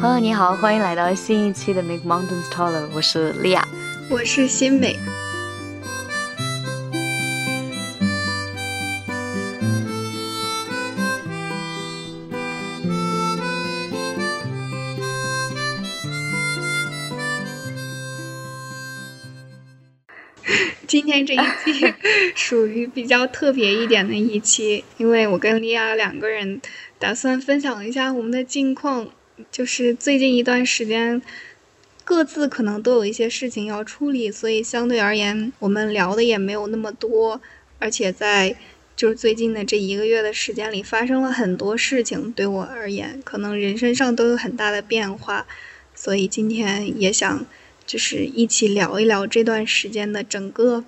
[0.00, 3.68] 朋友你好，欢迎来到新一期的 Make Mountains Taller，我是莉亚，
[4.08, 4.96] 我是新美。
[20.86, 21.94] 今天这一期
[22.34, 26.62] 属于比较特别一点的一期，因为我跟莉亚两个人
[26.98, 29.06] 打算分享一下我们的近况，
[29.50, 31.22] 就是最近一段时间
[32.04, 37.40] 各自可能都有一些事情要处理，所以相对而言我们聊的也没有那么多，
[37.78, 38.56] 而且在
[38.96, 45.46] 就是最近的这一个月的时间里发生了很多事情，对我而言可能人身上都有很大的变化，
[45.94, 47.46] 所以今天也想。
[47.86, 50.84] 就是一起聊一聊这段时间的整个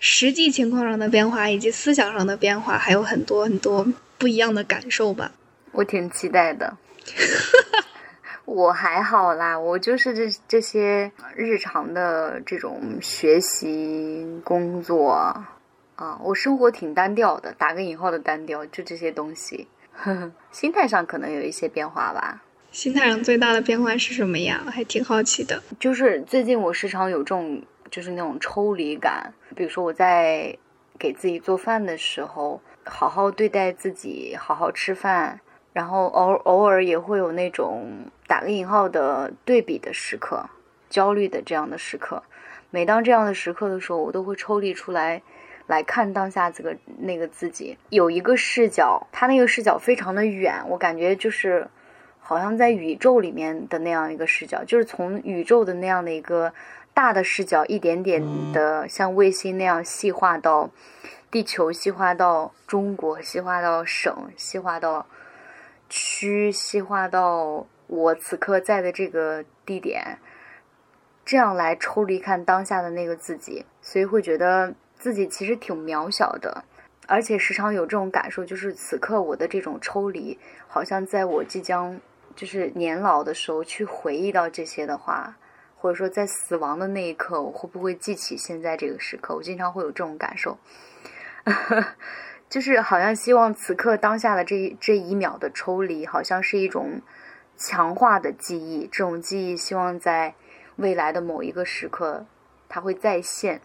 [0.00, 3.86] 实际情况上的变化，以及思想上的变化，还有很多很多
[4.18, 5.30] 不一样的感受吧。
[5.70, 6.76] 我挺期待的。
[8.44, 15.10] 我还好啦，我就是这这些日常的这种学习工作
[15.96, 19.68] 啊，我生活挺单调的，打个引号的单调，就这些东西。
[20.50, 22.42] 心态上可能有一些变化吧。
[22.70, 24.62] 心态上最大的变化是什么呀？
[24.66, 25.62] 我还挺好奇的。
[25.78, 29.32] 就是最近我时常有这种，就是那种抽离感。
[29.54, 30.56] 比如说我在
[30.98, 35.40] 给自己做饭的时候，好好对待自己，好好吃饭，
[35.72, 37.86] 然后偶偶尔也会有那种
[38.26, 40.44] 打个引号的对比的时刻，
[40.88, 42.22] 焦虑的这样的时刻。
[42.70, 45.22] 每当这样的时刻的时候，我都会抽离出来，
[45.66, 47.76] 来看当下这个那个自己。
[47.90, 51.66] 有一个视角，他那个视角非常的远，我感觉就是。
[52.24, 56.54] 好像在宇宙里面的那样一个视角，就是从宇宙的那样的一个
[56.94, 60.70] 大的视角，一点点的像卫星那样细化到
[61.32, 65.04] 地球，细化到中国，细化到省，细化到
[66.22, 70.18] 区，细化到我此刻在的这个地点，
[71.24, 76.62] 这样来抽离看当下的那个自己，所以会觉得自己其实挺渺小的，
[77.08, 80.38] 而且时常有这种感受，就是此刻我的这种抽离，
[80.68, 81.98] 好像在我即将。
[82.34, 85.36] 就是年老的时候去回忆到这些的话，
[85.76, 89.34] 或者说在死亡的那一刻，我会不会记起现在这个时刻？
[89.34, 90.56] 我经常会有这种感受，
[92.52, 97.00] 就是好像希望此刻当下的这一这一秒的抽离，好像是一种
[97.56, 98.86] 强化的记忆。
[98.92, 100.34] 这种记忆希望在
[100.76, 102.26] 未来的某一个时刻，
[102.68, 103.62] 它会再现。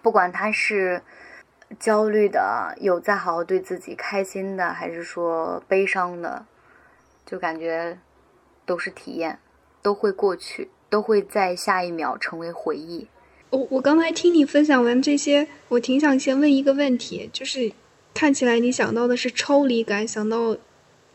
[0.00, 1.02] 不管它是
[1.78, 6.46] 焦虑的，有在好好对自己开心的，还是说悲伤的。
[7.26, 7.98] 就感觉
[8.64, 9.38] 都是体验，
[9.82, 13.06] 都会过去，都会在下一秒成为回忆。
[13.50, 17.70] 我我刚才听你分享完这些，我挺想先问一个问题，就是
[18.14, 20.56] 看起来你想到的是抽离感，想到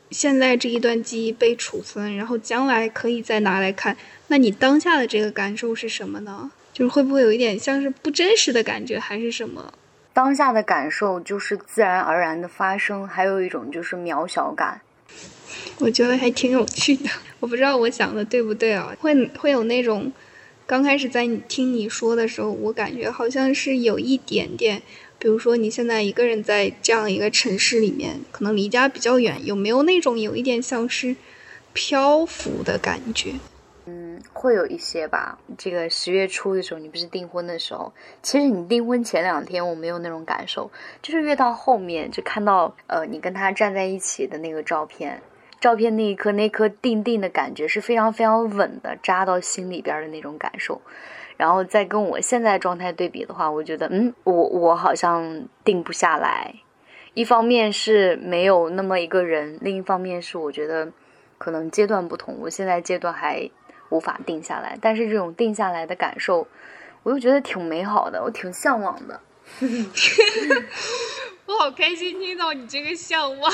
[0.09, 3.97] 现在这一段记忆被储存，然后将来可以再拿来看。
[4.27, 6.51] 那你当下的这个感受是什么呢？
[6.71, 9.73] 就是会不会有一点像是不真实的感觉，还是什么？
[10.13, 14.81] 当下的感受就是自然而然的发生，还有一种就是渺小感。
[15.79, 17.09] 我觉得还挺有趣的，
[17.39, 18.95] 我不知道我想的对不对啊？
[18.99, 20.11] 会会有那种，
[20.65, 24.81] 刚开始在你听你说的时候，我感觉好像是有一点点，
[25.23, 31.15] 比如说你现在一个人在这样一个城市里面，可能离家比较远，有没有那种有一点像是
[31.71, 33.35] 漂浮的感觉？
[33.85, 35.39] 嗯，会有一些吧。
[35.57, 40.69] 这个十月初的时候，你不是订婚的时候，其实你订婚前两天我没有那种感受，
[41.01, 45.21] 就是越到后面就看到呃你跟他站在一起的那个照片。
[45.61, 50.81] 照片那一刻，那颗定定的感觉是非常非常稳的，扎到心里边的那种感受。
[51.37, 56.53] 然后再跟我现在状态对比的话，我觉得，嗯，我我好像定不下来。
[57.13, 60.91] 一方面是没有那么一个人，另一方面是我觉得
[61.37, 63.49] 可能阶段不同，我现在阶段还
[63.89, 64.77] 无法定下来。
[64.81, 66.47] 但是这种定下来的感受，
[67.03, 69.19] 我又觉得挺美好的，我挺向往的。
[71.45, 73.51] 我好开心听到你这个向往。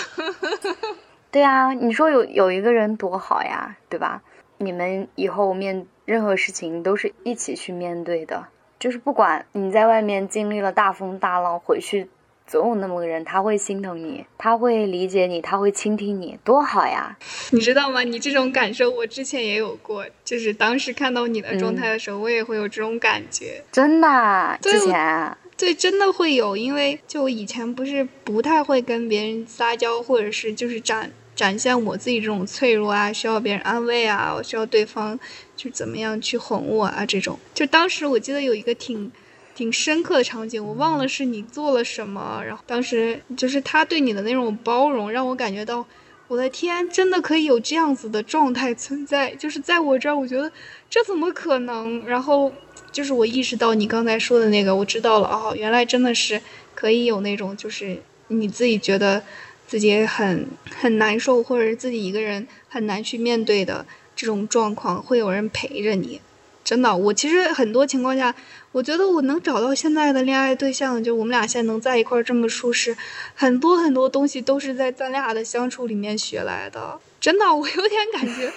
[1.32, 4.22] 对啊，你说有有一个人多好呀，对吧？
[4.58, 8.48] 你们以后面任何事情都是一起去面对的，
[8.80, 12.10] 就是不管你在外面经历了大风大浪，回去
[12.48, 17.16] 总有那么个人，他会心疼你，他会理解你，他会倾听你，多好呀！
[17.52, 18.02] 你知道吗？
[18.02, 23.64] 你这种感受我之前也有过，就是当时看到你的状态的时候，我也会有这种感觉。
[23.72, 24.58] 真的？
[24.64, 25.38] 之前？
[25.56, 31.12] 对，真的会有，因为就以前不是不太会跟别人撒娇，或者是就是展。
[31.39, 35.18] 展现我自己这种脆弱啊，需要别人安慰啊，我需要对方
[35.56, 37.39] 就怎么样去哄我啊，这种。
[37.53, 39.09] 就当时我记得有一个挺
[39.56, 45.86] 挺深刻的场景，我忘了是你做了什么，然后当时就是他对你的那种包容，让我感觉到
[46.27, 49.33] 我的天，真的可以有这样子的状态存在？
[49.36, 50.51] 就是在我这儿，我觉得
[50.89, 52.06] 这怎么可能？
[52.06, 52.51] 然后
[52.91, 56.41] 就是我意识到你刚才说的那个，我知道了哦，原来真的是
[56.75, 59.24] 可以有那种，就是你自己觉得
[59.69, 60.48] 自己很
[60.81, 63.86] 很难受，或者是自己一个人很难去面对的
[64.16, 66.19] 这种状况，会有人陪着你。
[66.66, 68.33] 真的，我其实很多情况下，
[68.71, 72.98] 我觉得我能找到现在的恋爱对象，就我们俩现在能在一块儿这么舒适，
[73.36, 77.00] 很多很多东西都是在咱俩的相处里面学来的。
[77.22, 78.51] 真的，我有点感觉，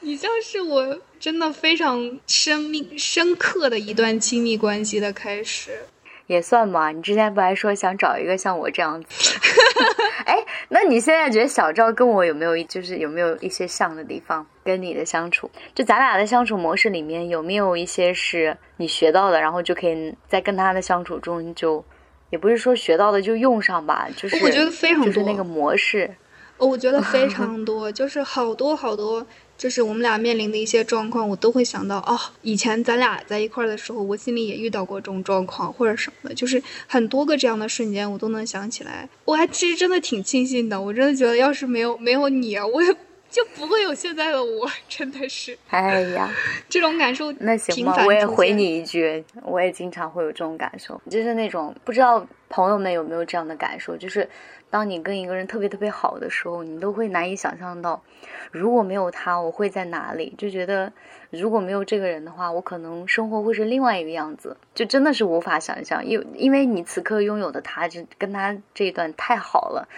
[0.00, 5.86] 你像是我真的非常生命深刻的一段亲密关系的开始。
[6.26, 9.38] 也算吧，你之前不还说想找一个像我这样子？
[10.26, 14.44] 哎，那你现在觉得小赵跟我有没有就是有没有一些像的地方？
[14.64, 21.84] 跟你的相处，就咱俩的相处模式里面有没有一些是你学到的，然后就可以在跟他的相处中就，
[22.30, 26.12] 也不是说学到的就用上吧，就是我觉得非常多，就是那个模式。
[26.58, 29.24] 哦，我觉得非 常多，就是好多好多。
[29.58, 39.08] 就是我们俩面临的一些状况，我都会想到哦，以前咱俩在一块儿的时候，我心里也遇到过这种状况或者什么的，就是很多个这样的瞬间，我都能想起来。
[39.24, 42.94] 我还其实真的挺庆幸的，我真的觉得要是没有没有你啊，我也
[43.30, 45.56] 就不会有现在的我，真的是。
[45.68, 46.30] 哎呀，
[46.68, 54.28] 这种感受那行吧，我也回你一句，我也经常会有这种感受，就是那种不知道朋友们有没有这样的感受，就是。
[54.68, 58.02] 当你跟一个人特别特别好的时候，你都会难以想象到，
[58.50, 60.34] 如果没有他，我会在哪里？
[60.36, 60.92] 就觉得
[61.30, 66.04] 如果没有这个人的话，我可能生活会是另外一个样子，就真的是无法想象。
[66.04, 69.88] 因因为你此刻拥有的他，就跟他这一段太好了，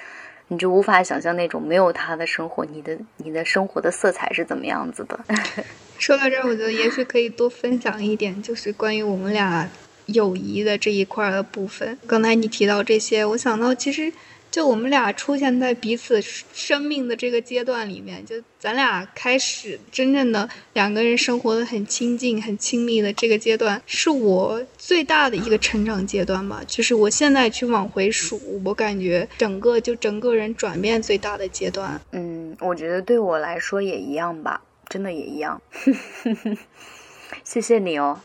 [0.49, 5.19] 你就无法想象那种没有他的生活，你的你的生活的色彩是怎么样子的。
[5.99, 9.69] 说到这儿，我觉得也许可以多分享一点，就是关于我们俩
[10.06, 11.99] 友谊的这一块的部分。
[12.06, 14.12] 刚才你提到这些，我想到其实。
[14.58, 26.60] 就我们俩出现在彼此生命的这个阶段里面，就咱俩开始真正的两个人生活的很亲近、很亲密的这个阶段，是我最大的一个成长阶段吧。
[26.66, 32.00] 就是我现在去往回数，我感觉整个就整个人转变最大的阶段。
[32.10, 35.62] 嗯，我觉得对我来说也一样吧，真的也一样。
[37.44, 38.20] 谢谢你哦，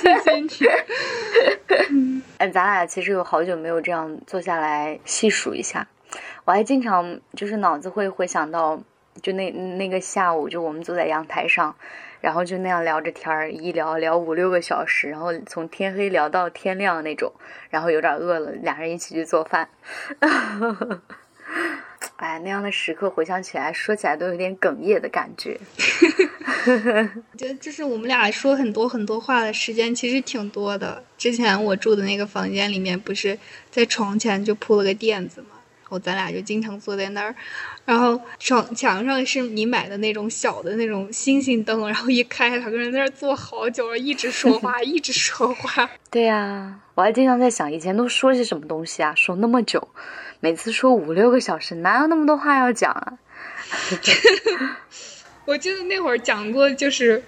[0.00, 0.48] 谢谢你。
[2.40, 5.86] 哎，咱俩其实有好久没有这样坐下来细数一下，
[6.46, 8.82] 我还经常就是脑子会回想到，
[9.20, 11.76] 就那那个下午，就我们坐在阳台上，
[12.22, 17.30] 然后就那样聊着天儿，一聊聊五六个小时，然后从天黑聊到天亮那种，
[17.68, 19.68] 然后有点饿了，俩人一起去做饭。
[22.16, 25.60] 哎，那样的时刻回想起来，说起来都有点哽咽的感觉。
[26.66, 31.02] 我 觉得就是我们俩说很多很多话的时间其实挺多的。
[31.16, 33.38] 之前我住的那个房间里面，不是
[33.70, 35.48] 在床前就铺了个垫子嘛，
[35.82, 37.34] 然后咱俩就经常坐在那儿，
[37.84, 45.88] 然后床墙上是你买的那种小的那种星星灯，然后一开，两个人在那儿坐好久，一直说话，一直说话。
[46.10, 49.88] 对呀，我还经常在想，以前都说些什么东西啊，说那么久。
[50.40, 53.18] 每次说五六个小时，哪有那么多话要讲啊？
[55.50, 57.20] 我记得那会儿讲过，就是，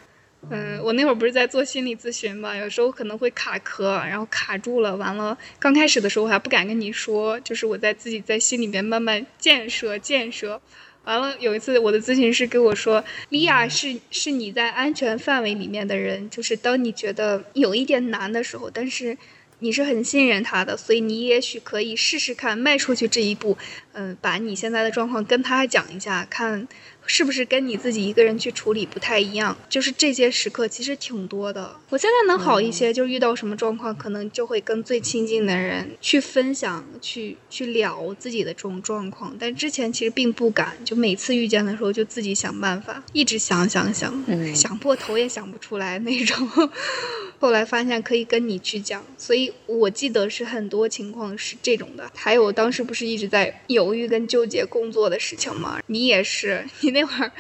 [0.49, 10.63] 嗯，我那会儿不是在做心理咨询嘛，有时候可能会卡壳，然后卡住了，完了，刚开始的时候我还不敢跟你说，就是我在自己在心里面慢慢建设建设，
[11.03, 19.19] 完了有一次我的咨询师跟我说，莉亚是是你在安全范围里面的人，就是当你觉得有一点难的时候，但是。
[19.65, 23.57] 你是很信任他的，所以你也许可以试试看迈出去这一步，
[23.93, 26.67] 嗯，把你现在的状况跟他讲一下，看。
[27.15, 29.55] 是不是跟你自己一个人去处理不太一样？
[29.69, 31.77] 就是这些时刻其实挺多的。
[31.91, 39.37] 我现在能好一些，就遇到什么状况，可能就会跟最亲近的人去分享，去去聊自己的这种状况。
[39.39, 46.49] 但之前其实并不敢，就每次遇见的时候就自己想办法，一直想想想，想破头也想不出来那种。
[47.39, 52.11] 后来发现可以跟你去讲，所以我记得是很多情况是这种的。
[52.15, 55.79] 还有当时不是一直在犹豫跟纠结工作的事情吗？
[55.89, 56.93] 你也是，你。
[56.93, 57.31] 那会儿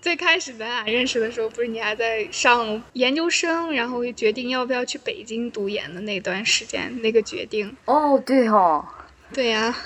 [0.00, 7.76] 最开始咱俩认识的时候，不是你还在上研究生，然后决定要不要去北京读研的那段时间，那个决定。
[7.84, 8.82] 哦，对哦，
[9.32, 9.76] 对呀。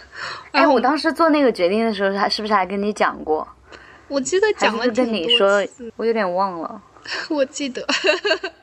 [0.52, 3.46] 哎，我当时做那个决定的时候，还是不是还跟你讲过？
[4.06, 6.80] 我记得讲了跟你说，我有点忘了。
[7.28, 7.84] 我记得，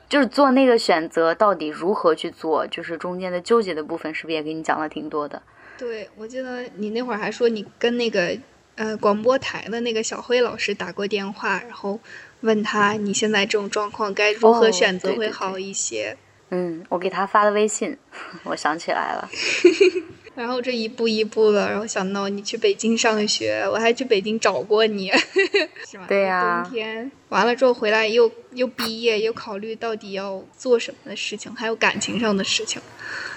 [0.08, 5.42] 就是做那个选择到底如何去做，就是中间的纠结的部分，是不是也给你讲了挺多的？
[5.76, 8.38] 对，我记得你那会儿还说你跟那个。
[8.76, 12.00] 呃，广播台的那个小辉老师打过电话，然后
[12.40, 16.16] 问他你现在这种状况该如何选择会好一些。
[16.50, 17.96] 嗯，我给他发的微信，
[18.44, 19.28] 我想起来了。
[20.34, 25.10] 然后这一步一步的，然后想到你去北京上学，我还去北京找过你，
[25.86, 26.06] 是吧？
[26.08, 26.62] 对呀。
[26.64, 32.80] 冬天完了之后回来又又毕业，又考虑到底要做什么的事情，还有感情上的事情，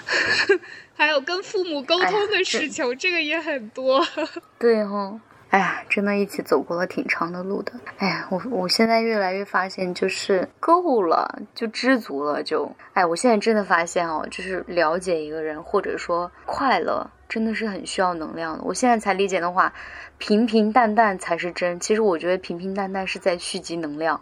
[0.96, 4.06] 还有跟父母沟通的事情，这个也很多。
[4.60, 5.20] 对哦。
[5.50, 7.72] 哎呀，真的，一起走过了挺长的路的。
[7.98, 18.64] 哎呀，我我现在越来越发现，就是够了，就知足了，就哎，我现在真的发现哦，就是了解一个人，或者说快乐，真的是很需要能量的。
[18.66, 19.72] 我现在才理解的话，
[20.18, 21.80] 平平淡淡才是真。
[21.80, 24.22] 其实我觉得平平淡淡是在蓄积能量，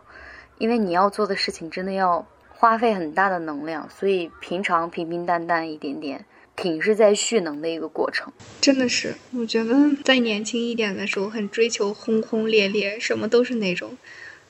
[0.59, 6.25] 因为你要做的事情真的要花费很大的能量，所以平常平平淡淡一点点。
[6.55, 8.31] 挺是在蓄能的一个过程，
[8.61, 9.15] 真的是。
[9.35, 13.97] 我觉得在年轻一点的时候，很追求轰轰烈烈，什么都是那种。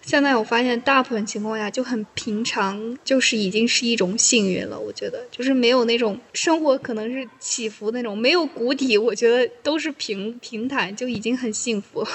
[0.02, 4.78] 现在我发现，大部分情况下就很平常，就是已经是一种幸运了。
[4.78, 12.06] 我觉得，就是没有那种生活可能是起伏那种，没有谷底，我觉得都是平平坦，就已经很幸福。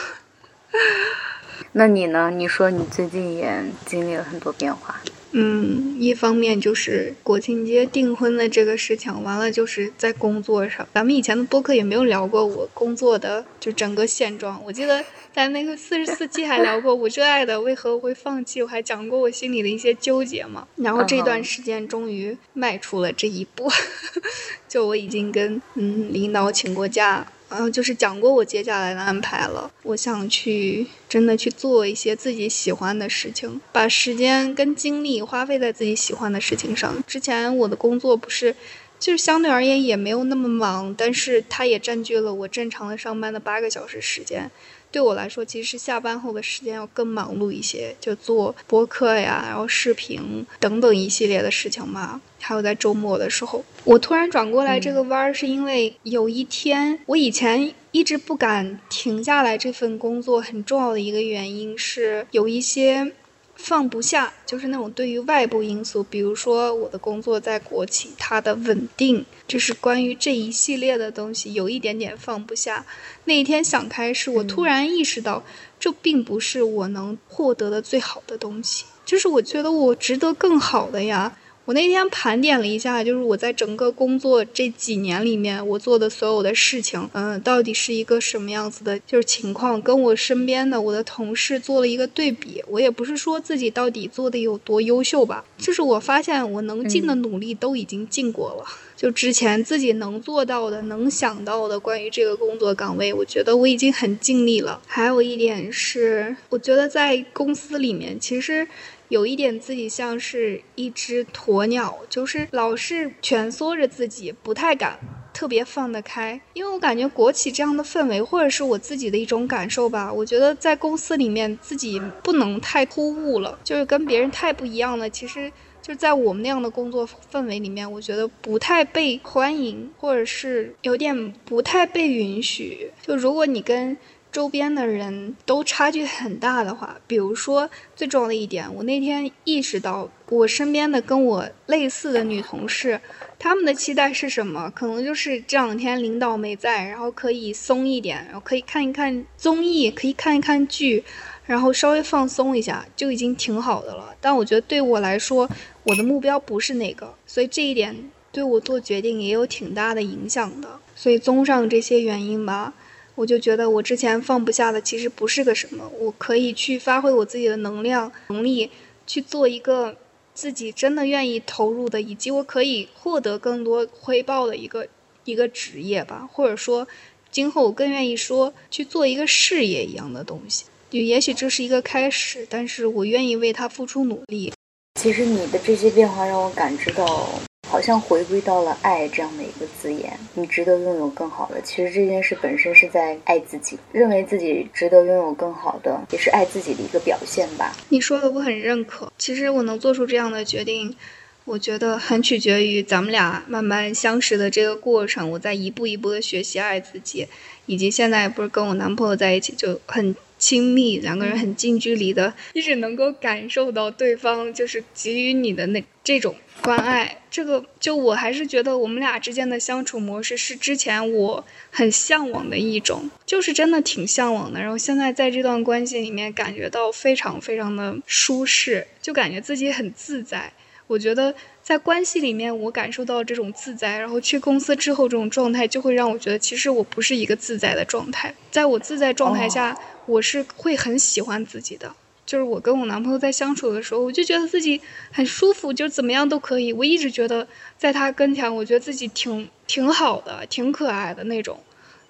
[1.72, 2.30] 那你呢？
[2.30, 5.00] 你说你最近也经历了很多变化。
[5.32, 14.60] 嗯，一方面就是国庆节订婚的这个事情，完了就是在工作上，咱们以前的播客也没有聊过我工作的就整个现状。
[14.64, 15.04] 我记得
[15.34, 20.66] 在那个四十四期还聊过我热爱的为何我会放弃，我还讲过我心里的一些纠结嘛。
[20.76, 23.70] 然后这段时间终于迈出了这一步，
[24.66, 27.26] 就我已经跟嗯领导请过假。
[27.50, 29.70] 嗯，就是讲过我接下来的安排了。
[29.82, 37.02] 我想去真的去做一些自己喜欢的事情，把时间跟精力花费在自己喜欢的事情上。
[37.06, 38.54] 之前我的工作不是，
[38.98, 44.50] 就是相对而言也没有那么忙，但是它也占据了我正常的上班的八个小时时间。
[44.90, 52.20] 对我来说，其实下班后的时间要更忙碌一些，就做播客呀，然后视频等等一系列的事情嘛。
[52.40, 63.12] 还有在周末的时候，我突然转过来这个弯儿，是因为有一天，我以前一直不敢停下来这份工作，很重要的一个原因是有一些。
[63.58, 72.86] 放不下，就是那种对于外部因素，比如说我的工作在国企，它的稳定，就是关于这一系列的东西，有一点点放不下。
[73.24, 75.44] 那一天想开是，我突然意识到，
[75.78, 81.36] 这并不是我能获得的最好的东西，就是我觉得我值得更好的呀。
[81.68, 92.64] 我那天盘点了一下，就是我在整个工作这几年里面，我做的所有的事情，嗯，到底是一个什么样子的，就是情况，跟我身边的我的同事做了一个对比。
[92.68, 98.64] 我也不是说自己到底做的有多优秀吧，就是我发现我能尽的努力都已经尽过了。
[98.96, 104.80] 就之前自己能做到的、能想到的关于这个工作岗位，我觉得我已经很尽力了。
[104.86, 108.66] 还有一点是，我觉得在公司里面，其实。
[109.08, 114.98] 有一点自己像是一只鸵鸟，就是老是蜷缩着自己，不太敢
[115.32, 116.40] 特别放得开。
[116.52, 125.08] 因为我感觉国企这样的氛围，或者是我自己的一种感受吧，我觉得在公司里面自己不能太突兀了，就是跟别人太不一样了。
[125.08, 125.50] 其实
[125.80, 132.90] 就在我们那样的工作氛围里面，我觉得不太被欢迎，或者是有点不太被允许。
[133.00, 133.96] 就如果你跟
[134.30, 143.00] 周边的人都差距很大的话，比如说最重要的一点，我那天意识到，我身边的跟我类似的女同事，
[143.38, 144.70] 她们的期待是什么？
[144.74, 151.02] 可能就是这两天领导没在，然后可以松一点，然后可以看一看综艺，可以看一看剧，
[151.46, 154.14] 然后稍微放松一下，就已经挺好的了。
[154.20, 155.48] 但我觉得对我来说，
[155.84, 160.78] 我的目标不是那个，所以这一点对我做决定也有挺大的影响的。
[160.94, 162.74] 所以综上这些原因吧。
[163.18, 168.70] 我就觉得我之前放不下的其实不是个什么，我可以去发挥我自己的能量能力，
[169.08, 169.96] 去做一个
[170.34, 174.86] 自己真的愿意投入的，以及我可以获得更多回报的一个
[175.24, 176.86] 一个职业吧，或者说，
[177.32, 180.66] 今后我更愿意说去做一个事业一样的东西。
[180.88, 184.52] 就也许这是一个开始，但是我愿意为他付出努力。
[184.94, 187.28] 其实你的这些变化让我感知到。
[187.68, 191.60] 好像回归到了爱这样的一个字眼，你值得拥有更好的。
[191.60, 197.76] 其实这件事本身是在爱自己，认为自己值得拥有更好的，也是爱自己的一个表现吧。
[197.90, 199.12] 你说的我很认可。
[199.18, 200.96] 其实我能做出这样的决定，
[201.44, 205.30] 我觉得很取决于咱们俩慢慢相识的这个过程。
[205.32, 207.28] 我在一步一步的学习爱自己，
[207.66, 216.34] 以及现在不是跟我男朋友在一起就很亲密，两个人很近距离的，一直能够感受到对方就是给予你的那这种。
[216.60, 224.60] 关爱这个，就我还是觉得我们俩之间的相处模式是之前我很向往的一种，就是真的挺向往的。
[224.60, 230.52] 然后现在在这段关系里面感觉到非常非常的舒适，就感觉自己很自在。
[230.88, 238.34] 我觉得在关系里面，我感受到这种自在，然后去公司之后这种状态，就会让我觉得其实我不是一个自在的状态。
[238.50, 241.94] 在我自在状态下，我是会很喜欢自己的。
[242.26, 244.80] 就是我跟我男朋友在相处的时候，我就觉得自己
[245.12, 246.72] 很舒服，就怎么样都可以。
[246.72, 247.46] 我一直觉得
[247.78, 251.58] 在他跟前，我觉得自己挺挺好的，挺可爱的那种。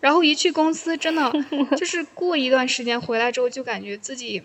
[0.00, 1.32] 然后一去公司，真的
[1.76, 4.42] 就是过一段时间回来之后，就感觉自己。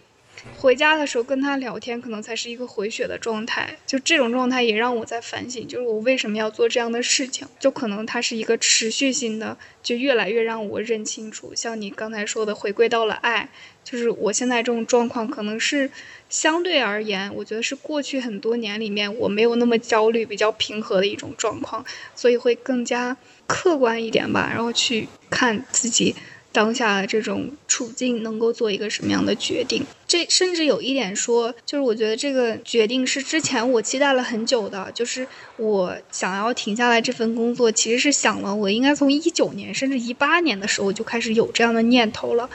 [0.58, 3.78] 回家的时候跟他聊天，可能才是一个回血的状态。
[3.86, 7.48] 就这种状态也让我在反省，就是我为什么要做这样的事情？
[7.60, 11.54] 就可能它是一个持续性的，就越来越让我认清楚。
[11.56, 13.50] 像你刚才说的，回归到了爱，
[13.84, 15.90] 就是我现在这种状况，可能是
[16.30, 21.84] 相对而言，我觉得是过去很多年里面我没有那么焦虑、比较平和的一种状况，
[22.16, 23.16] 所以会更加
[23.48, 26.16] 客观一点吧，然后去看自己。
[26.54, 29.84] 当下的这种处境能够做一个什么样的决定？
[30.08, 42.48] 这甚至有一点说，就是我觉得这个决定是之前我期待了很久的，就是我想要停下来这份工作，其实是想了，我应该从一九年甚至一八年的时候就开始有这样的念头了。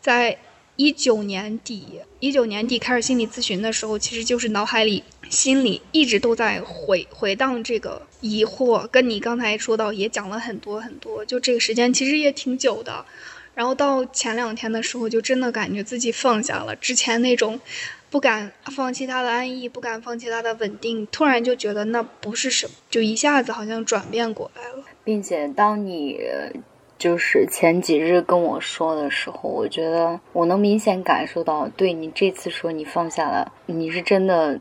[0.00, 0.36] 在
[0.74, 13.04] 一九年底，一九年底开始心理咨询的时候，其实就是脑海里、心里一直都在回回荡这个疑惑，跟你刚才说到也讲了很多很多，就这个时间其实也挺久的。
[13.54, 17.60] 然后到前两天的时候，就真的感觉自己放下了之前那种
[18.10, 24.84] 不敢放弃他的安逸，不敢放弃他的稳定，突然就觉得那不是什么，就一下子好像转变过来了。
[25.04, 26.20] 并且当你
[26.98, 34.58] 就是前几日跟我说的时候，我觉得我能明显感受到，对你这次说你放下了，你是真的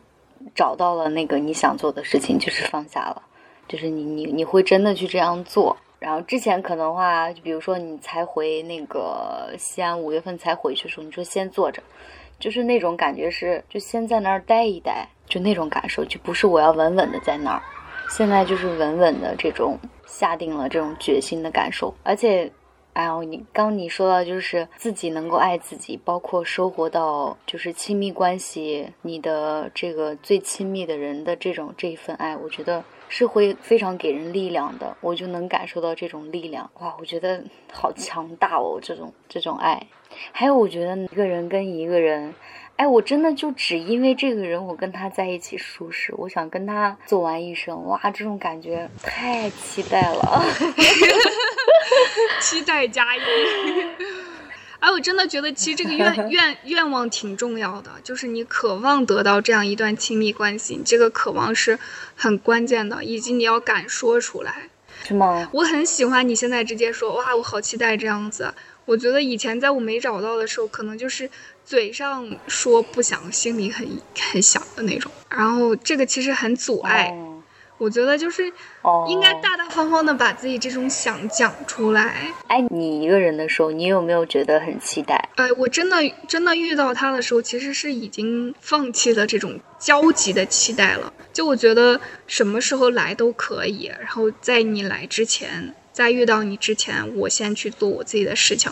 [0.53, 3.21] 找到了那个你想做的事情，就是放下了，
[3.67, 5.77] 就是你你你会真的去这样做。
[6.03, 11.81] 然后之前可能话，就比如说你才回那个西安，五月份才回去的时候，你说先坐着，
[12.37, 17.61] 就是那种感觉是，就先在那儿待一待，就那种感受，就不是我要稳稳的在那儿，
[18.09, 21.95] 现在就是稳稳的这种下定了这种决心的感受。
[22.03, 22.51] 而且，
[22.91, 32.83] 哎呦，你刚你说到就是自己能够爱自己，包括收获到就是亲密关系，你的这个最亲密的人的这种这一份爱，我觉得。
[33.15, 39.85] 是会非常给人力量的，我就能感受到这种力量，哇，我觉得好强大哦，这种这种爱。
[40.31, 42.33] 还有，我觉得一个人跟一个人，
[42.75, 50.43] 哎，我真的就只因为这个人，我跟他在一起舒适，我想跟他走完一生，哇，这种感觉太期待了，
[52.41, 53.19] 期待加一。
[54.83, 61.79] 哎，我真的觉得其实这个愿 愿愿望挺重要的，就是你渴望得到这样一段亲密关系，这个渴望是
[62.17, 64.67] 很关键的，以及你要敢说出来，
[65.07, 65.49] 是吗？
[65.53, 68.53] 我很喜欢你现在直接说，哇，我好期待这样子。
[68.83, 71.29] 我觉得以前在我没找到的时候，可能就是
[71.63, 73.87] 嘴上说不想，心里很
[74.33, 77.17] 很想的那种，然后这个其实很阻碍。
[77.77, 78.45] 我觉得就是
[79.09, 82.31] 应该大大方方的把自己这种想讲出来。
[82.47, 85.29] 哎，你一个人的时候，你有没有觉得很期待？
[85.35, 91.11] 哎，我真的真的遇到他的时候，其实是已经放弃了这种焦急的期待了。
[91.33, 98.71] 就我觉得什么时候来都可以，然后在你来之前，在遇到你之前，我先去做我自己的事情。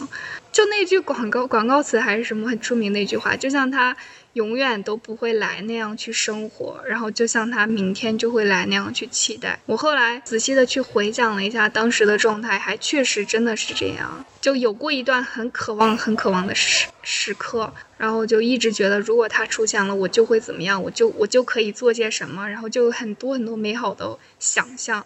[0.51, 3.97] 就那句广告广告词还是什么很出名的一句话，就像他。
[4.33, 9.59] 永远都不会来那样去生活，然后就像他明天就会来那样去期待。
[9.65, 25.05] 我后来仔细的去回想了一下当时的状态，还确实真的是这样，就有过一段很渴望、很渴望的时时刻，然后就一直觉得如果他出现了，我就会怎么样，我就我就可以做些什么，然后就有很多很多美好的想象。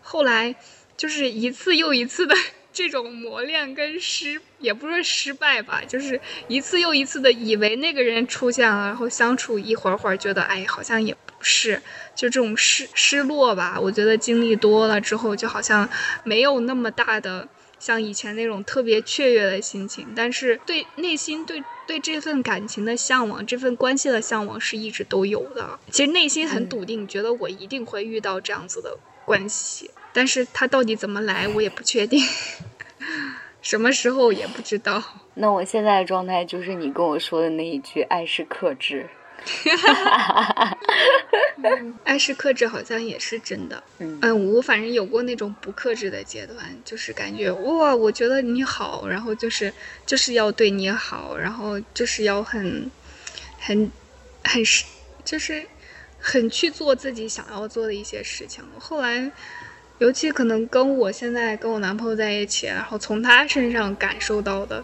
[0.00, 0.54] 后来
[0.96, 2.36] 就是一次又一次的。
[2.80, 11.82] 这种磨练跟失，也不是失败吧，就是一次又一次的以为那个人出现了，然后相处一会儿会儿，觉得哎，好像也不是，
[12.14, 13.78] 就这种失失落吧。
[13.78, 15.86] 我觉得经历多了之后，就好像
[16.24, 17.46] 没有那么大的
[17.78, 25.78] 像以前那种特别雀跃的心情，但是对内心对对这份感情的向往，这份关系的向往是一直都有的。
[25.90, 29.90] 其实内心很笃定，觉得我一定会遇到这样子的关系。
[30.12, 32.22] 但是他到底怎么来，我也不确定，
[33.62, 35.02] 什么时候也不知道。
[35.34, 39.08] 那我现在的状态就是你跟我说的那一句“爱是克制”，
[42.04, 43.82] 爱是克制好像也是真的。
[43.98, 49.72] 嗯，我反正有过那种不克制的阶段，就是感觉哇，我觉得你好，然后就是
[50.04, 52.90] 就是要对你好，然后就是要很
[53.58, 53.90] 很
[54.44, 54.84] 很是
[55.24, 55.64] 就是
[56.18, 58.64] 很去做自己想要做的一些事情。
[58.78, 59.30] 后来。
[60.00, 64.82] 尤其可能跟我现在跟我男朋友在一起，然后从他身上感受到的，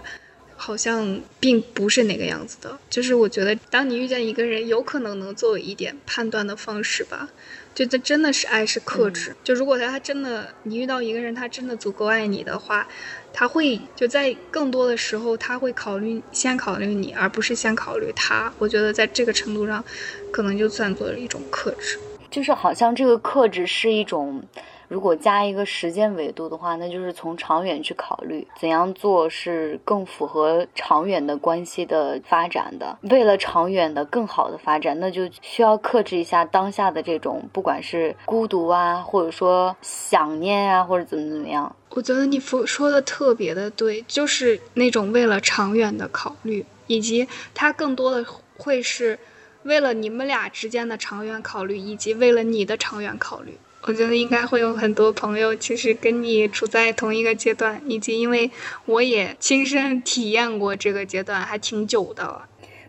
[0.55, 2.79] 好像并不是那个样子的。
[2.91, 7.31] 就是我觉得，当你遇见一个人，有可能能作为一点判断的方式吧。
[7.75, 9.35] 就这真的是爱是克制。
[9.43, 12.87] 就如果他他真的，你遇到一个人，他真的足够爱你的话，
[13.33, 18.53] 他会就在更多的时候，他会考虑先考虑你，而不是先考虑他。
[18.59, 19.83] 我觉得在这个程度上，
[20.31, 21.99] 可能就算作了一种克制。
[22.31, 24.45] 就是好像这个克制是一种。
[24.89, 32.97] 如果加一个时间维度的话，那就是从长远去考虑怎样做是更符合长远的关系的发展的。
[33.03, 41.75] 为了长远的更好的发展，那就需要克制一下当下的这种，不管是孤独啊，或者说想念啊，或者怎么怎么样。
[41.91, 48.25] 我觉得你说说的特别的对，就是那种为了长远的考虑，以及它更多的
[48.59, 49.19] 会是
[49.63, 53.59] 为了你们俩之间的长远考虑，以及为了你的长远考虑。
[53.87, 58.51] 我觉得应该会有很多朋友，其实跟你处在同一个阶段，以及因为
[58.85, 62.43] 我也亲身体验过这个阶段，还挺久的。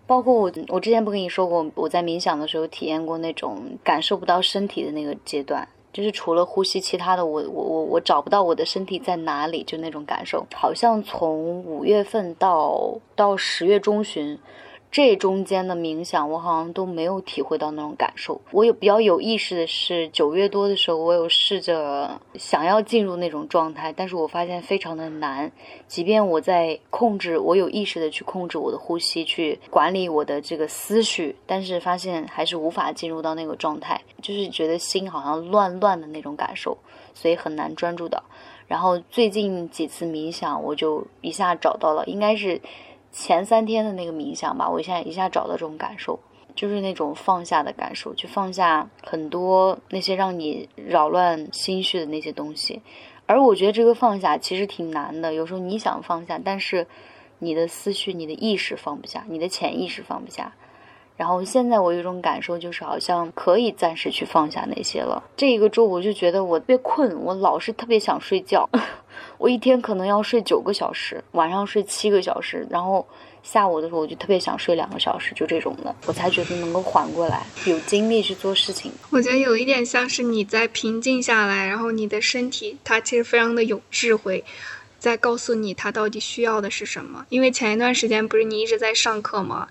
[0.07, 14.39] 包括我，我之前不跟你说过，我在冥想的时候体验过那种感受不到身体的那个阶段，就是除了呼吸，其他的我我我我找不到我的身体在哪里，就那种感受，好像从五月份到到十月中旬。
[14.89, 18.41] 这中间的冥想，我好像都没有体会到那种感受。
[18.51, 25.51] 我有比较有意识的是，九月多的时候，我有试着想要进入那种状态，但是我发现非常的难。
[25.87, 36.75] 即便我在控制，我有意识的去控制我的呼吸，去管理我的这个思绪，但是发现还是无法进入到那个状态，就是觉得心好像乱乱的那种感受，
[37.13, 38.23] 所以很难专注的。
[38.67, 42.59] 然后最近几次冥想，我就一下找到了，应该是。
[43.19, 46.19] 前三天的那个冥想吧，我现在一下找到这种感受，
[46.55, 52.83] 就是那种放下的感受，去放下很多那些让你扰乱心绪的那些东西。
[53.25, 56.85] 而我觉得这个放下其实挺难的，有时候你想放下，但是
[57.39, 60.53] 你的思绪、你的意识放不下，你的潜意识放不下。
[61.15, 65.23] 然后现在我有一种感受，就是好像可以暂时去放下那些了。
[65.35, 68.69] 这一个周我就觉得我特别困，我老是特别想睡觉。
[69.37, 73.05] 我一天可能要睡九个小时，晚上睡七个小时，然后
[73.43, 78.91] 下午的时候我就特别想睡两个小时，就这种的，我才觉得能够缓过来，有精力去做事情。
[79.09, 84.43] 我觉得有一点像是你在平静下来，然后你的身体它其实非常的有智慧，
[84.99, 87.25] 在告诉你它到底需要的是什么。
[87.29, 89.67] 因为前一段时间不是你一直在上课吗？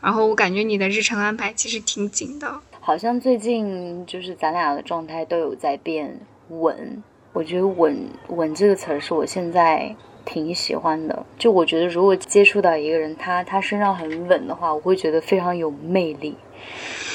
[0.00, 7.00] 然后我感觉你的日程安排其实挺紧的，好像最近就是咱俩的状态都有在变稳。
[7.32, 11.24] 我觉得“稳”“稳”这个词儿是我现在挺喜欢的。
[11.38, 16.36] 就我觉得，如果接触到一个人，他他身上很稳的话，我会觉得非常有魅力，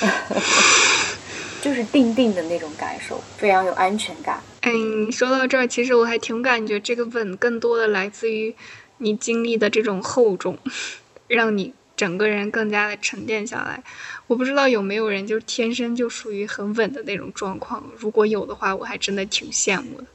[1.61, 4.41] 就是定定的那种感受，非常有安全感。
[4.63, 8.53] 嗯，说到这儿，其实我还挺感觉这个稳更多的来自于
[8.97, 10.57] 你经历的这种厚重，
[11.27, 13.83] 让你整个人更加的沉淀下来。
[14.27, 20.07] 我不知道有没有人就是天生就属于很稳的那种状况，如果有的话，我还真的挺羡慕的。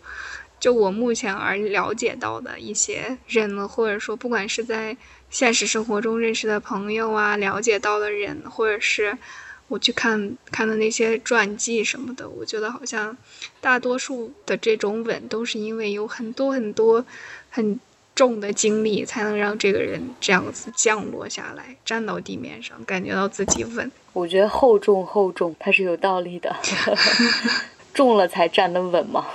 [0.61, 4.97] 就我目前而了解到的一些人呢，或者说不管是在
[5.29, 9.19] 现实生活中认识的朋友啊，了解到的人，或者是
[9.67, 13.17] 我去看看的那些传记什么的，我觉得好像
[13.61, 17.05] 大多数的这种稳都是因为有很多很多
[17.51, 17.81] 很。
[18.15, 23.91] 重的经历才能让这个人这样子降落下来，站到地面上，感觉到自己稳。
[24.13, 26.55] 我觉得厚重厚重，它是有道理的，
[27.95, 29.27] 重了才站得稳嘛，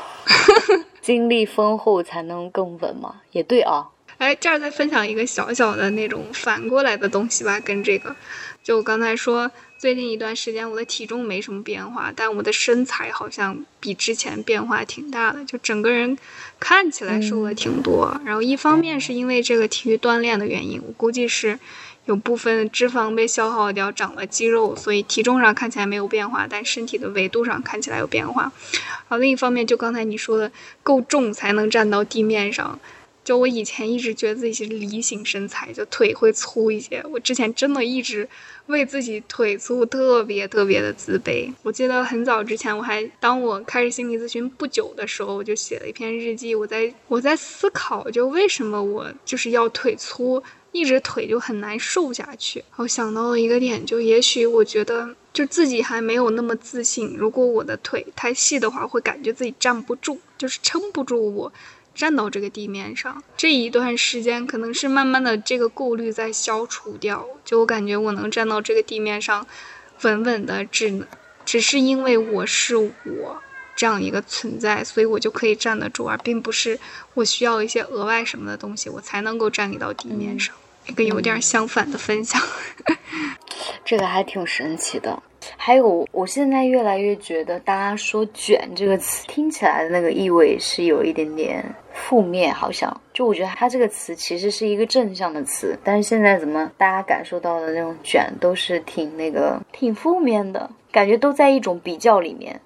[1.02, 3.88] 经历丰厚才能更稳嘛，也对啊。
[4.20, 8.16] 哎，这儿再分享一个小小的那种反过来的东西吧，跟这个，
[8.64, 9.52] 就我刚才说。
[9.78, 16.18] 最近一段时间，我的体重没什么变化，但我的身材好像比之前变化挺大的，就整个人
[16.60, 18.20] 看起来瘦了挺多。
[18.26, 21.60] 然后一方面是因为这个体育锻炼的原因，我估计是
[22.06, 28.52] 有部分脂肪被消耗掉，长了肌肉，所以体重上看起来没有变化，但身体的维度上看起来有变化。
[29.10, 32.80] 然后另一方面，就刚才你说的，够重才能站到地面上。
[33.28, 37.04] 就我以前一直觉得自己是梨形身材，就腿会粗一些。
[37.12, 38.26] 我之前真的一直
[38.68, 41.54] 为自己腿粗特别特别的自卑。
[41.62, 46.56] 我记得很早之前，我还当我开始心理咨询不久的时候，我就写了一篇日记。
[46.56, 52.64] 我在我在思考，就为什么我就是要腿粗，一直腿就很难瘦下去。
[52.78, 57.14] 我想到了一个点，就也许我觉得就自己还没有那么自信。
[57.18, 61.52] 如果我的腿太细的话，会感觉自己站不住，就是撑不住我。
[61.98, 67.28] 站到这个地面上，这一段时间可能是慢慢的这个顾虑在消除掉。
[67.44, 69.46] 就我感觉，我能站到这个地面上，
[70.04, 71.08] 稳稳的，只能
[71.44, 73.42] 只是因为我是我
[73.76, 76.80] 这样一个存在，所以我就可以站得住，而并不是
[77.16, 80.56] 我需要一些额外什么的东西，我才能够站立到地面上。
[80.88, 82.42] 一个有点相反的分享。
[83.84, 85.22] 这个还挺神奇的。
[85.56, 93.02] 还有，我现在越来越觉得，大家说“卷”这个词，听起来的那个意味是有一点点负面，好像。
[93.14, 102.60] 就我觉得它这个词其实是一个正向的词，但是现在怎么大家感受到的那种“卷”都是挺那个、挺负面的感觉，都在一种比较里面。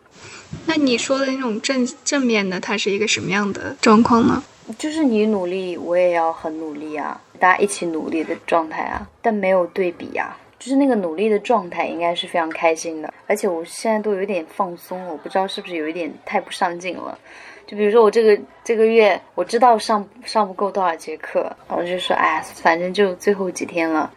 [0.66, 4.44] 那你说的那种正正面的，它是一个什么样的状况呢？
[4.78, 10.38] 就是你努力，我也要很努力啊，大家一起努力的状态啊，但没有对比啊。
[10.60, 13.12] 就是那个努力的状态，应该是非常开心的。
[13.26, 17.18] 而且我现在都有点放松，我不知道是不是有一点太不上进了。
[17.66, 24.12] 就比如说我这个这个月，我知道上上不够多少节课，我就说，哎，反正就最后几天了，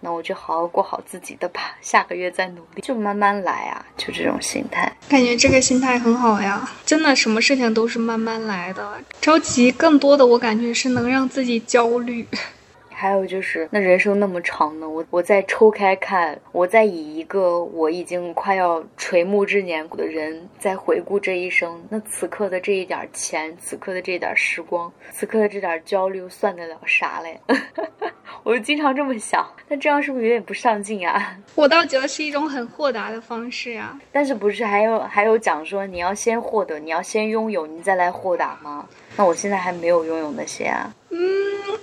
[0.00, 4.90] 那我就好好过好自己的吧，下个月再努力，就慢慢来啊，就这种心态。
[5.08, 12.26] 感觉这个心态很好呀，真的，什么事情都是慢慢来的，着急更多的，我感觉是能让自己焦虑。
[12.92, 27.40] 还有就是，那人生那么长呢，我我再抽开看，我再以一个我已经快要垂暮之年的人在回顾这一生，那此刻的这一点钱，此刻的这点时光，此刻的这点焦虑，算得了啥嘞？
[28.42, 31.36] 我就经常这么想，那这样是不是有点不上进啊？
[31.54, 33.98] 我倒觉得是一种很豁达的方式呀。
[34.10, 38.88] 但是不是还有还有讲说，你要先获得，你要先拥有，你再来豁达吗？
[39.16, 40.92] 那我现在还没有拥有那些啊。
[41.10, 41.18] 嗯，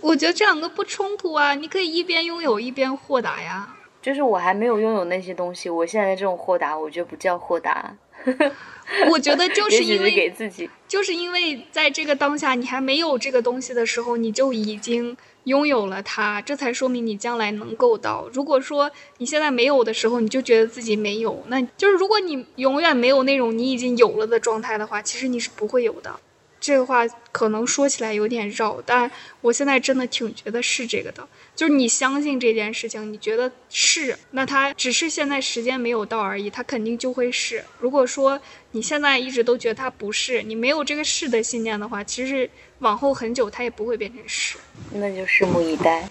[0.01, 3.75] 我觉得这两个不冲突啊，你可以一边拥有一边豁达呀。
[4.01, 7.93] 就是我还没有拥有那些东西，我现在这种豁达，我觉得不叫豁达。
[9.11, 18.29] 我觉得就是因为给自己，就是因为在这个当下，你还没有这个东西的时候，你就已经拥有了它，这才说明你将来能够到。
[18.33, 26.19] 如果说你现在没有的时候，你就觉得自己没有，那就是如果你永远没有那种你已经有了的状态的话，其实你是不会有的。
[26.59, 29.09] 这个话可能说起来有点绕，但
[29.41, 31.27] 我现在真的挺觉得是这个的。
[31.55, 37.63] 就是你相信这件事情，你觉得是，那它只是现在时间没有到而已，它肯定就会是。
[37.79, 38.39] 如果说
[38.71, 44.57] 你现在一直都觉得它不是，你没有这个是的信念的话，其实往后很久它也不会变成是。
[44.93, 46.09] 那就拭目以待。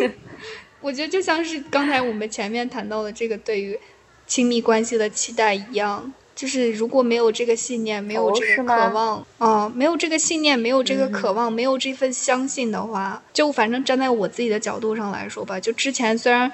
[0.80, 3.78] 我觉得就像是刚才我们前面谈到的这个对于
[4.26, 6.12] 亲密关系的期待一样。
[6.40, 16.50] 就是如果没有这个信念，没有这个渴望，啊，没有这个信念，没有这个渴望，没有这份相信的话，就反正站在我自己的角度上来说吧，就之前虽然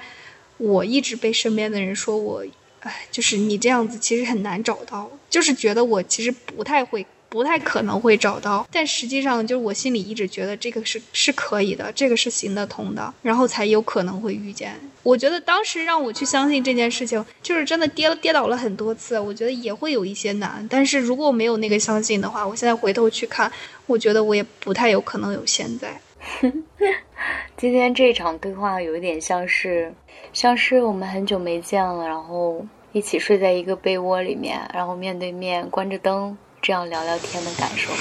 [0.57, 2.43] 我一直被身边的人说我，
[2.81, 7.05] 哎，就是你这样子其实很难找到，就是觉得我其实不太会。
[7.29, 14.73] 不太可能会找到，但实际上就是我心里一直觉得这个是是可以的，这个是行得通的，然后才有可能会遇见。
[15.03, 20.65] 我觉得当时让我去相信这件事情，就是真的跌跌倒了很多次，我觉得也会有一些难。
[20.69, 23.51] 但是如果我没有那个相信的话，我现在回头去看，
[23.85, 25.99] 我觉得我也不太有可能有现在。
[27.55, 29.93] 今天这场对话有一点像是，
[30.33, 36.37] 像是我们很久没见了，然后一起睡在一个被窝里面，然后面对面关着灯。
[36.61, 37.91] 这样聊聊天的感受，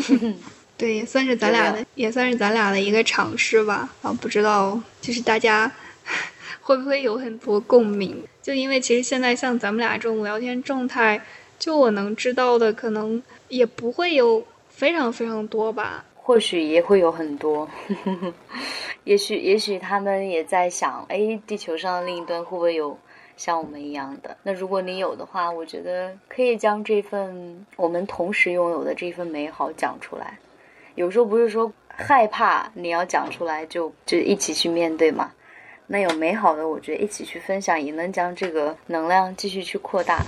[0.76, 3.88] 对，也算是咱俩的，也算是咱俩的一个尝试吧。
[4.02, 5.70] 啊，不知道就是大家
[6.60, 8.22] 会不会有很多共鸣？
[8.42, 11.22] 就因为其实现在像咱们俩这种聊天状态，
[11.58, 16.04] 就我能知道的，可能也不会有非常非常多吧。
[16.16, 17.68] 或许也会有很多，
[19.04, 22.98] 也许也许他们也在想，哎，地球上的另一端会不会有？
[23.36, 30.38] 像我们一样的，那如果你有的话，我觉得可以将这份我们同时拥有的这份美好讲出来。
[30.94, 35.32] 有时候不是说害怕你要讲出来，就就一起去面对嘛。
[35.86, 40.22] 那有美好的，我觉得一起去分享，也能将这个能量继续去扩大。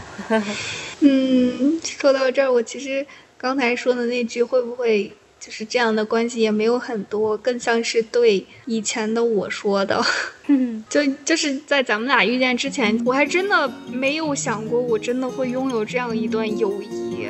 [1.01, 3.07] 嗯，说到这儿，我其实
[3.39, 5.11] 刚才说的那句会不会？
[5.39, 10.03] 就是这样的关系也没有很多，更像是对以前的我说的。
[10.89, 17.27] 就就是在咱们俩遇见之前，我还真的没有想过，我真的会拥有这样一段友谊，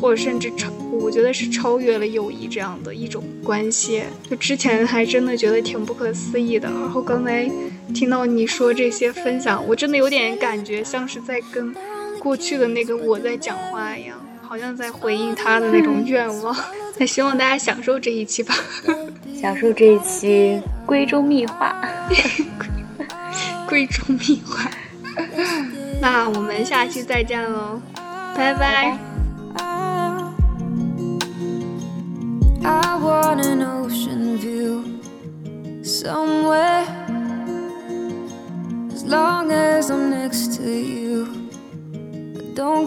[0.00, 4.02] 或者甚至超，我觉得是超越了友谊这样的一种关系。
[4.28, 6.68] 就之前还真的觉得挺不可思议的。
[6.68, 7.50] 然后刚才
[7.94, 11.74] 听到你说这些分享，我真的有点感觉像是在跟
[12.18, 14.18] 过去的那个我在讲话一样，
[14.52, 16.54] 好像在回应他的那种愿望。
[16.98, 18.54] 那希望大家享受这一期吧，
[19.40, 21.74] 享受这一期闺中密话，
[23.66, 24.70] 闺中密话。
[26.02, 27.80] 那我们下期再见喽，
[28.36, 28.98] 拜拜。
[32.64, 32.98] I
[42.54, 42.86] don't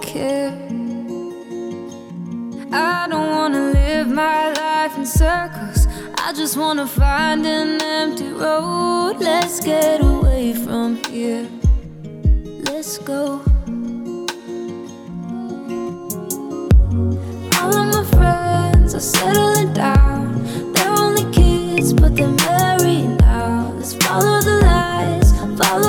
[2.75, 5.87] wanna live my life in circles
[6.27, 9.17] I just wanna find an empty road.
[9.19, 11.47] Let's get away from here.
[12.65, 13.43] Let's go.
[17.59, 20.43] All of my friends are settling down.
[20.73, 23.71] They're only kids, but they're married now.
[23.75, 25.84] Let's follow the lights, follow